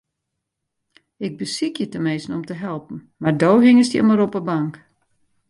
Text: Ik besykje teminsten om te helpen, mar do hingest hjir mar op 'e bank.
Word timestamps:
Ik 1.27 1.33
besykje 1.37 1.87
teminsten 1.87 2.35
om 2.35 2.45
te 2.49 2.53
helpen, 2.63 2.99
mar 3.21 3.35
do 3.41 3.51
hingest 3.67 3.93
hjir 3.93 4.07
mar 4.07 4.21
op 4.27 4.33
'e 4.37 4.41
bank. 4.51 4.73